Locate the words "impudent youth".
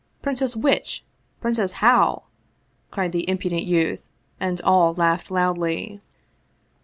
3.29-4.07